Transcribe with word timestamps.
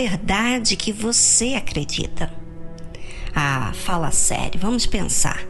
verdade 0.00 0.76
que 0.76 0.92
você 0.92 1.54
acredita? 1.54 2.32
Ah, 3.34 3.72
fala 3.74 4.10
sério, 4.10 4.58
vamos 4.58 4.86
pensar. 4.86 5.44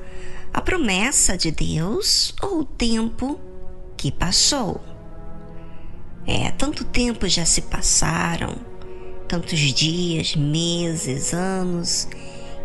A 0.52 0.60
promessa 0.60 1.38
de 1.38 1.52
Deus 1.52 2.34
ou 2.42 2.60
o 2.60 2.64
tempo 2.64 3.40
que 3.96 4.10
passou? 4.10 4.80
É, 6.26 6.50
tanto 6.50 6.84
tempo 6.84 7.28
já 7.28 7.44
se 7.44 7.62
passaram, 7.62 8.56
tantos 9.28 9.60
dias, 9.60 10.34
meses, 10.34 11.32
anos, 11.32 12.08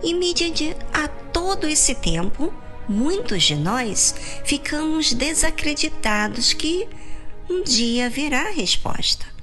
e 0.04 0.14
mediante 0.14 0.76
a 0.92 1.08
todo 1.08 1.68
esse 1.68 1.94
tempo, 1.94 2.52
muitos 2.90 3.44
de 3.44 3.56
nós 3.56 4.16
ficamos 4.44 5.14
desacreditados 5.14 6.52
que 6.52 6.88
um 7.50 7.64
dia 7.64 8.10
virá 8.10 8.48
a 8.48 8.52
resposta. 8.52 9.35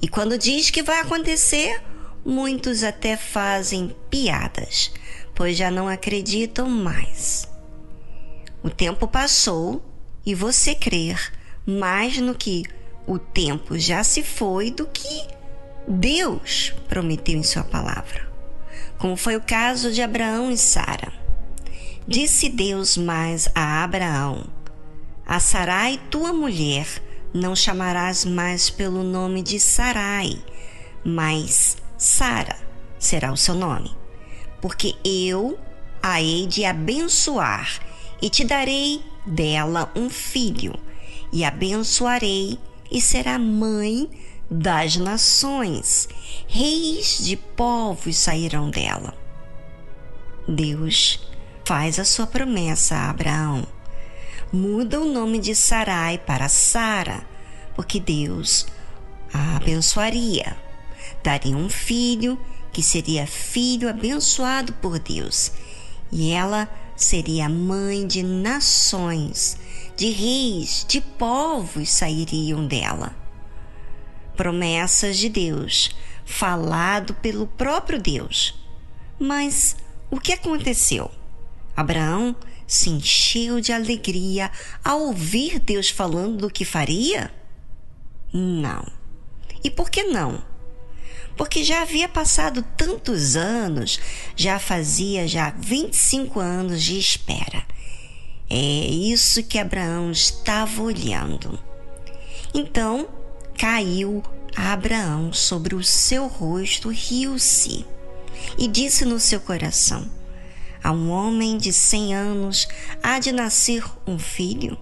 E 0.00 0.08
quando 0.08 0.38
diz 0.38 0.70
que 0.70 0.82
vai 0.82 1.00
acontecer, 1.00 1.82
muitos 2.24 2.84
até 2.84 3.16
fazem 3.16 3.94
piadas, 4.08 4.92
pois 5.34 5.56
já 5.56 5.70
não 5.70 5.88
acreditam 5.88 6.68
mais. 6.68 7.48
O 8.62 8.70
tempo 8.70 9.08
passou 9.08 9.82
e 10.24 10.34
você 10.34 10.74
crer 10.74 11.32
mais 11.66 12.18
no 12.18 12.34
que 12.34 12.64
o 13.06 13.18
tempo 13.18 13.78
já 13.78 14.04
se 14.04 14.22
foi 14.22 14.70
do 14.70 14.86
que 14.86 15.26
Deus 15.86 16.74
prometeu 16.88 17.36
em 17.36 17.42
Sua 17.42 17.64
palavra, 17.64 18.30
como 18.98 19.16
foi 19.16 19.36
o 19.36 19.40
caso 19.40 19.90
de 19.90 20.02
Abraão 20.02 20.50
e 20.50 20.56
Sara. 20.58 21.12
Disse 22.06 22.48
Deus 22.48 22.96
mais 22.96 23.48
a 23.54 23.82
Abraão: 23.82 24.44
A 25.26 25.40
Sarai, 25.40 25.98
tua 26.10 26.32
mulher, 26.32 26.86
não 27.32 27.54
chamarás 27.54 28.24
mais 28.24 28.70
pelo 28.70 29.02
nome 29.02 29.42
de 29.42 29.60
Sarai, 29.60 30.38
mas 31.04 31.76
Sara 31.96 32.56
será 32.98 33.32
o 33.32 33.36
seu 33.36 33.54
nome, 33.54 33.90
porque 34.60 34.94
eu 35.04 35.58
a 36.02 36.22
hei 36.22 36.46
de 36.46 36.64
abençoar 36.64 37.80
e 38.20 38.30
te 38.30 38.44
darei 38.44 39.02
dela 39.26 39.90
um 39.94 40.08
filho, 40.08 40.74
e 41.32 41.44
abençoarei 41.44 42.58
e 42.90 43.00
será 43.00 43.38
mãe 43.38 44.08
das 44.50 44.96
nações, 44.96 46.08
reis 46.46 47.18
de 47.18 47.36
povos 47.36 48.16
sairão 48.16 48.70
dela. 48.70 49.14
Deus 50.48 51.20
faz 51.64 51.98
a 51.98 52.04
sua 52.04 52.26
promessa 52.26 52.96
a 52.96 53.10
Abraão 53.10 53.66
muda 54.52 55.00
o 55.00 55.04
nome 55.04 55.38
de 55.38 55.54
Sarai 55.54 56.18
para 56.18 56.48
Sara, 56.48 57.24
porque 57.74 58.00
Deus 58.00 58.66
a 59.32 59.56
abençoaria. 59.56 60.56
Daria 61.22 61.56
um 61.56 61.68
filho 61.68 62.38
que 62.72 62.82
seria 62.82 63.26
filho 63.26 63.88
abençoado 63.88 64.72
por 64.74 64.98
Deus, 64.98 65.52
e 66.10 66.30
ela 66.30 66.68
seria 66.96 67.48
mãe 67.48 68.06
de 68.06 68.22
nações, 68.22 69.58
de 69.96 70.10
reis, 70.10 70.84
de 70.88 71.00
povos 71.00 71.90
sairiam 71.90 72.66
dela. 72.66 73.14
Promessas 74.36 75.18
de 75.18 75.28
Deus, 75.28 75.90
falado 76.24 77.14
pelo 77.14 77.46
próprio 77.46 78.00
Deus. 78.00 78.54
Mas 79.18 79.76
o 80.10 80.20
que 80.20 80.32
aconteceu? 80.32 81.10
Abraão 81.76 82.34
se 82.68 82.90
encheu 82.90 83.60
de 83.60 83.72
alegria 83.72 84.52
ao 84.84 85.00
ouvir 85.00 85.58
Deus 85.58 85.88
falando 85.88 86.36
do 86.36 86.50
que 86.50 86.66
faria? 86.66 87.32
Não. 88.32 88.86
E 89.64 89.70
por 89.70 89.90
que 89.90 90.04
não? 90.04 90.44
Porque 91.34 91.64
já 91.64 91.82
havia 91.82 92.08
passado 92.08 92.62
tantos 92.76 93.36
anos, 93.36 93.98
já 94.36 94.58
fazia 94.58 95.26
já 95.26 95.50
25 95.50 96.38
anos 96.38 96.82
de 96.82 96.98
espera. 96.98 97.64
É 98.50 98.56
isso 98.56 99.42
que 99.42 99.58
Abraão 99.58 100.10
estava 100.10 100.82
olhando. 100.82 101.58
Então 102.52 103.08
caiu 103.56 104.22
Abraão 104.54 105.32
sobre 105.32 105.74
o 105.74 105.82
seu 105.82 106.26
rosto, 106.26 106.90
riu-se 106.90 107.86
e 108.58 108.66
disse 108.66 109.04
no 109.04 109.20
seu 109.20 109.40
coração: 109.40 110.17
a 110.82 110.92
um 110.92 111.10
homem 111.10 111.56
de 111.56 111.72
cem 111.72 112.14
anos 112.14 112.68
há 113.02 113.18
de 113.18 113.32
nascer 113.32 113.84
um 114.06 114.18
filho? 114.18 114.78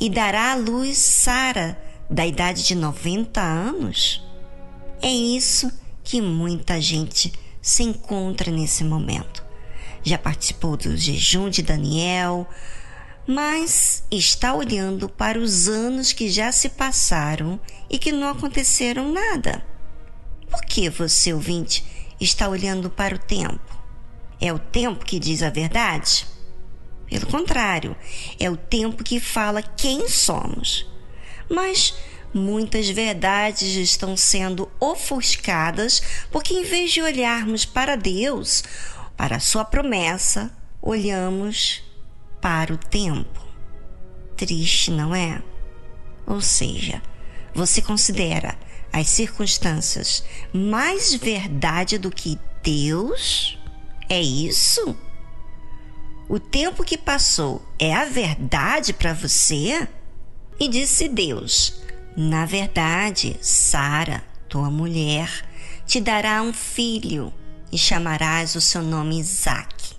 E 0.00 0.08
dará 0.10 0.52
à 0.52 0.54
luz 0.54 0.98
Sara, 0.98 1.80
da 2.10 2.26
idade 2.26 2.64
de 2.64 2.74
noventa 2.74 3.40
anos? 3.40 4.22
É 5.00 5.10
isso 5.10 5.72
que 6.04 6.20
muita 6.20 6.80
gente 6.80 7.32
se 7.60 7.82
encontra 7.82 8.50
nesse 8.50 8.84
momento. 8.84 9.44
Já 10.02 10.18
participou 10.18 10.76
do 10.76 10.96
jejum 10.96 11.48
de 11.48 11.62
Daniel, 11.62 12.48
mas 13.26 14.04
está 14.10 14.52
olhando 14.54 15.08
para 15.08 15.38
os 15.38 15.68
anos 15.68 16.12
que 16.12 16.28
já 16.28 16.50
se 16.50 16.70
passaram 16.70 17.60
e 17.88 17.98
que 17.98 18.10
não 18.10 18.28
aconteceram 18.28 19.12
nada. 19.12 19.64
Por 20.50 20.62
que 20.62 20.90
você, 20.90 21.32
ouvinte, 21.32 21.84
está 22.20 22.48
olhando 22.48 22.90
para 22.90 23.14
o 23.14 23.18
tempo? 23.18 23.81
É 24.44 24.52
o 24.52 24.58
tempo 24.58 25.04
que 25.04 25.20
diz 25.20 25.40
a 25.40 25.50
verdade? 25.50 26.26
Pelo 27.06 27.28
contrário, 27.28 27.94
é 28.40 28.50
o 28.50 28.56
tempo 28.56 29.04
que 29.04 29.20
fala 29.20 29.62
quem 29.62 30.08
somos. 30.08 30.84
Mas 31.48 31.94
muitas 32.34 32.90
verdades 32.90 33.76
estão 33.76 34.16
sendo 34.16 34.68
ofuscadas 34.80 36.02
porque, 36.32 36.54
em 36.54 36.64
vez 36.64 36.90
de 36.90 37.00
olharmos 37.00 37.64
para 37.64 37.94
Deus, 37.94 38.64
para 39.16 39.36
a 39.36 39.40
Sua 39.40 39.64
promessa, 39.64 40.50
olhamos 40.80 41.80
para 42.40 42.74
o 42.74 42.76
tempo. 42.76 43.40
Triste, 44.36 44.90
não 44.90 45.14
é? 45.14 45.40
Ou 46.26 46.40
seja, 46.40 47.00
você 47.54 47.80
considera 47.80 48.58
as 48.92 49.06
circunstâncias 49.06 50.24
mais 50.52 51.14
verdade 51.14 51.96
do 51.96 52.10
que 52.10 52.36
Deus? 52.60 53.61
É 54.12 54.20
isso? 54.20 54.94
O 56.28 56.38
tempo 56.38 56.84
que 56.84 56.98
passou 56.98 57.62
é 57.78 57.94
a 57.94 58.04
verdade 58.04 58.92
para 58.92 59.14
você? 59.14 59.88
E 60.60 60.68
disse 60.68 61.08
Deus: 61.08 61.80
Na 62.14 62.44
verdade, 62.44 63.38
Sara, 63.40 64.22
tua 64.50 64.70
mulher, 64.70 65.48
te 65.86 65.98
dará 65.98 66.42
um 66.42 66.52
filho 66.52 67.32
e 67.72 67.78
chamarás 67.78 68.54
o 68.54 68.60
seu 68.60 68.82
nome 68.82 69.18
Isaque. 69.18 69.94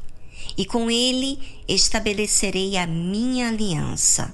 E 0.56 0.64
com 0.64 0.92
ele 0.92 1.40
estabelecerei 1.68 2.78
a 2.78 2.86
minha 2.86 3.48
aliança, 3.48 4.32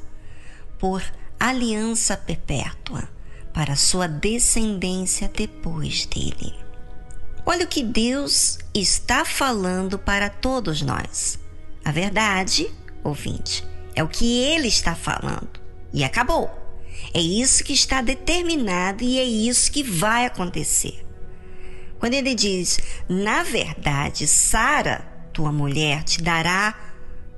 por 0.78 1.01
aliança 1.39 2.18
perpétua, 2.18 3.07
para 3.53 3.78
sua 3.78 4.09
descendência 4.09 5.31
depois 5.34 6.06
dele. 6.06 6.69
Olha 7.50 7.66
o 7.66 7.68
que 7.68 7.82
Deus 7.82 8.60
está 8.76 9.26
falando 9.26 9.98
para 9.98 10.30
todos 10.30 10.84
nós. 10.84 11.40
A 11.84 11.92
verdade, 11.92 12.70
ouvinte, 13.04 13.68
é 13.96 14.04
o 14.04 14.08
que 14.08 14.40
Ele 14.44 14.68
está 14.68 14.94
falando. 14.94 15.60
E 15.92 16.04
acabou. 16.04 16.48
É 17.12 17.20
isso 17.20 17.64
que 17.64 17.74
está 17.74 18.04
determinado 18.04 19.04
e 19.04 19.18
é 19.18 19.24
isso 19.24 19.72
que 19.72 19.82
vai 19.82 20.28
acontecer. 20.28 21.04
Quando 21.98 22.14
ele 22.14 22.36
diz, 22.36 22.78
na 23.10 23.42
verdade, 23.42 24.28
Sara, 24.28 25.00
tua 25.34 25.52
mulher, 25.52 26.04
te 26.04 26.22
dará 26.22 26.94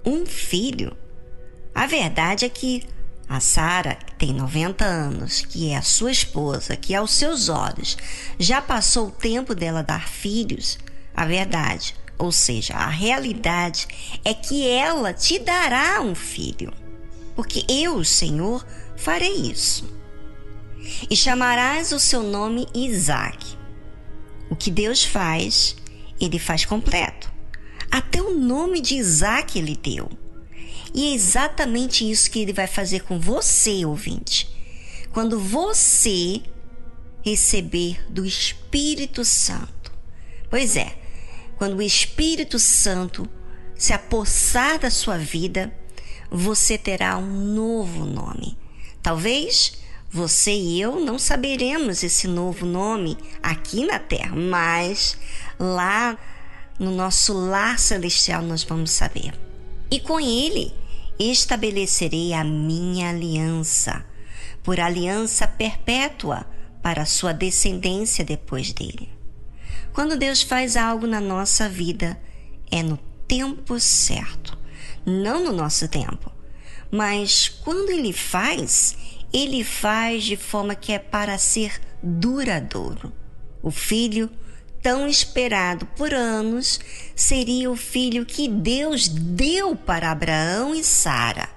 um 0.06 0.26
filho, 0.26 0.94
a 1.74 1.86
verdade 1.86 2.44
é 2.44 2.50
que 2.50 2.84
a 3.31 3.39
Sara, 3.39 3.95
que 3.95 4.13
tem 4.16 4.33
90 4.33 4.83
anos, 4.83 5.45
que 5.45 5.69
é 5.69 5.78
a 5.78 5.81
sua 5.81 6.12
esposa, 6.12 6.75
que 6.75 6.94
aos 6.94 7.12
seus 7.12 7.48
olhos 7.48 7.98
já 8.38 8.62
passou 8.62 9.07
o 9.07 9.12
tempo 9.12 9.56
dela 9.56 9.81
dar 9.81 10.10
filhos, 10.10 10.78
a 11.16 11.24
verdade, 11.25 11.95
ou 12.18 12.30
seja, 12.30 12.74
a 12.74 12.89
realidade 12.89 13.88
é 14.25 14.33
que 14.33 14.68
ela 14.68 15.13
te 15.13 15.39
dará 15.39 16.01
um 16.01 16.13
filho. 16.13 16.74
Porque 17.33 17.63
eu, 17.69 18.04
Senhor, 18.04 18.66
farei 18.98 19.50
isso. 19.50 19.89
E 21.10 21.16
chamarás 21.16 21.94
o 21.94 22.00
seu 22.01 22.24
nome 22.24 22.68
Isaac. 22.75 23.57
O 24.50 24.57
que 24.57 24.69
Deus 24.69 25.06
faz, 25.06 25.78
ele 26.19 26.38
faz 26.38 26.66
completo. 26.66 27.31
Até 27.89 28.22
o 28.22 28.38
nome 28.38 28.81
de 28.81 28.95
Isaac 28.95 29.57
ele 29.57 29.78
deu. 29.81 30.10
E 30.94 31.10
é 31.10 31.14
exatamente 31.14 32.10
isso 32.10 32.30
que 32.30 32.40
ele 32.40 32.54
vai 32.54 32.68
fazer 32.68 33.02
com 33.04 33.20
você, 33.20 33.86
ouvinte. 33.86 34.50
Quando 35.12 35.40
você 35.40 36.42
receber 37.24 38.04
do 38.10 38.26
Espírito 38.26 39.24
Santo. 39.24 39.92
Pois 40.50 40.76
é, 40.76 40.96
quando 41.58 41.78
o 41.78 41.82
Espírito 41.82 42.58
Santo 42.60 43.30
se 43.76 43.94
apossar 43.94 44.80
da 44.80 44.90
sua 44.90 45.18
vida, 45.18 45.74
você 46.30 46.78
terá 46.78 47.18
um 47.18 47.54
novo 47.54 48.06
nome. 48.06 48.58
Talvez 49.02 49.80
Você 50.14 50.52
e 50.52 50.82
eu 50.82 51.00
não 51.00 51.18
saberemos 51.18 52.04
esse 52.04 52.28
novo 52.28 52.66
nome 52.66 53.18
aqui 53.42 53.86
na 53.86 53.98
Terra, 53.98 54.36
mas 54.36 55.18
lá 55.58 56.18
no 56.78 56.92
nosso 56.92 57.32
lar 57.32 57.80
celestial 57.80 58.42
nós 58.42 58.62
vamos 58.62 58.92
saber. 58.92 59.32
E 59.92 60.00
com 60.00 60.20
ele 60.20 60.74
estabelecerei 61.20 62.34
a 62.34 62.44
minha 62.46 63.10
aliança, 63.10 64.06
por 64.64 64.80
aliança 64.80 65.46
perpétua 65.46 66.46
para 66.82 67.02
a 67.02 67.06
sua 67.06 67.34
descendência 67.34 68.24
depois 68.24 68.72
dele. 68.72 69.10
Quando 69.94 70.18
Deus 70.18 70.42
faz 70.42 70.78
algo 70.78 71.06
na 71.06 71.20
nossa 71.20 71.68
vida, 71.68 72.18
é 72.72 72.82
no 72.82 72.98
tempo 73.28 73.80
certo, 73.80 74.58
não 75.06 75.44
no 75.44 75.52
nosso 75.52 75.88
tempo. 75.90 76.32
Mas 76.90 77.50
quando 77.50 77.90
ele 77.90 78.14
faz, 78.14 78.98
ele 79.34 79.64
faz 79.64 80.24
de 80.24 80.38
forma 80.38 80.74
que 80.74 80.94
é 80.94 81.00
para 81.00 81.38
ser 81.38 81.80
duradouro. 82.02 83.12
O 83.62 83.70
filho, 83.70 84.30
tão 84.81 85.07
esperado 85.07 85.86
por 85.95 86.13
anos, 86.13 86.80
seria 87.16 87.69
o 87.69 87.75
filho 87.75 88.25
que 88.25 88.48
Deus 88.48 89.07
deu 89.07 89.75
para 89.75 90.12
Abraão 90.12 90.74
e 90.74 90.83
Sara. 90.83 91.50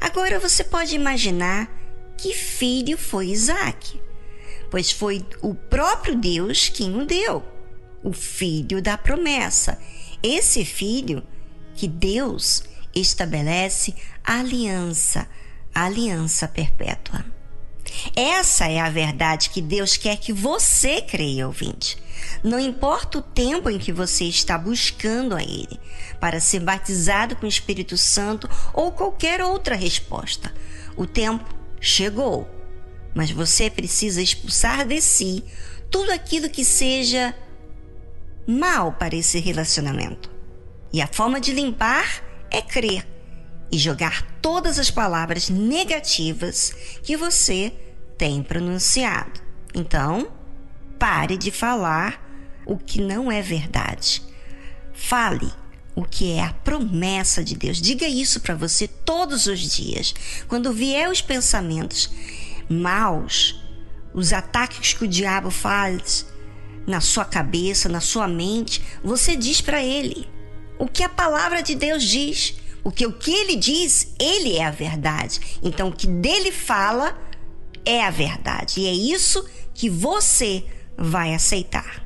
Agora 0.00 0.38
você 0.38 0.64
pode 0.64 0.94
imaginar 0.94 1.70
que 2.18 2.34
filho 2.34 2.98
foi 2.98 3.28
Isaac, 3.28 4.00
pois 4.70 4.90
foi 4.90 5.24
o 5.40 5.54
próprio 5.54 6.16
Deus 6.16 6.68
quem 6.68 6.96
o 6.96 7.06
deu, 7.06 7.42
o 8.02 8.12
filho 8.12 8.82
da 8.82 8.98
promessa. 8.98 9.78
Esse 10.22 10.64
filho 10.64 11.22
que 11.74 11.86
Deus 11.86 12.64
estabelece 12.94 13.94
aliança 14.22 15.28
aliança 15.74 16.46
perpétua. 16.46 17.24
Essa 18.14 18.66
é 18.68 18.80
a 18.80 18.90
verdade 18.90 19.50
que 19.50 19.60
Deus 19.60 19.96
quer 19.96 20.16
que 20.16 20.32
você 20.32 21.00
creia, 21.00 21.46
ouvinte. 21.46 21.98
Não 22.42 22.58
importa 22.58 23.18
o 23.18 23.22
tempo 23.22 23.70
em 23.70 23.78
que 23.78 23.92
você 23.92 24.24
está 24.24 24.56
buscando 24.56 25.34
a 25.34 25.42
Ele 25.42 25.78
para 26.20 26.40
ser 26.40 26.60
batizado 26.60 27.36
com 27.36 27.46
o 27.46 27.48
Espírito 27.48 27.96
Santo 27.96 28.48
ou 28.72 28.92
qualquer 28.92 29.42
outra 29.42 29.74
resposta, 29.74 30.52
o 30.96 31.06
tempo 31.06 31.44
chegou. 31.80 32.48
Mas 33.14 33.30
você 33.30 33.70
precisa 33.70 34.22
expulsar 34.22 34.86
de 34.86 35.00
si 35.00 35.44
tudo 35.90 36.10
aquilo 36.10 36.50
que 36.50 36.64
seja 36.64 37.34
mal 38.46 38.92
para 38.92 39.14
esse 39.14 39.38
relacionamento. 39.38 40.30
E 40.92 41.00
a 41.00 41.06
forma 41.06 41.40
de 41.40 41.52
limpar 41.52 42.22
é 42.50 42.60
crer 42.60 43.13
e 43.74 43.78
jogar 43.78 44.22
todas 44.40 44.78
as 44.78 44.88
palavras 44.88 45.48
negativas 45.48 46.72
que 47.02 47.16
você 47.16 47.72
tem 48.16 48.40
pronunciado. 48.40 49.40
Então, 49.74 50.28
pare 50.96 51.36
de 51.36 51.50
falar 51.50 52.22
o 52.64 52.78
que 52.78 53.00
não 53.00 53.32
é 53.32 53.42
verdade. 53.42 54.22
Fale 54.92 55.52
o 55.92 56.04
que 56.04 56.34
é 56.34 56.44
a 56.44 56.52
promessa 56.52 57.42
de 57.42 57.56
Deus. 57.56 57.80
Diga 57.80 58.06
isso 58.06 58.38
para 58.38 58.54
você 58.54 58.86
todos 58.86 59.46
os 59.46 59.58
dias. 59.58 60.14
Quando 60.46 60.72
vier 60.72 61.10
os 61.10 61.20
pensamentos 61.20 62.08
maus, 62.68 63.60
os 64.14 64.32
ataques 64.32 64.92
que 64.92 65.02
o 65.02 65.08
diabo 65.08 65.50
faz 65.50 66.24
na 66.86 67.00
sua 67.00 67.24
cabeça, 67.24 67.88
na 67.88 68.00
sua 68.00 68.28
mente, 68.28 68.80
você 69.02 69.34
diz 69.34 69.60
para 69.60 69.82
ele 69.82 70.28
o 70.78 70.86
que 70.86 71.02
a 71.02 71.08
palavra 71.08 71.60
de 71.60 71.74
Deus 71.74 72.04
diz. 72.04 72.62
Porque 72.84 73.06
o 73.06 73.12
que 73.12 73.32
ele 73.32 73.56
diz, 73.56 74.14
ele 74.20 74.58
é 74.58 74.64
a 74.66 74.70
verdade. 74.70 75.40
Então, 75.62 75.88
o 75.88 75.92
que 75.92 76.06
dele 76.06 76.52
fala 76.52 77.18
é 77.84 78.04
a 78.04 78.10
verdade. 78.10 78.80
E 78.80 78.86
é 78.86 78.92
isso 78.92 79.44
que 79.72 79.88
você 79.88 80.64
vai 80.96 81.34
aceitar. 81.34 82.03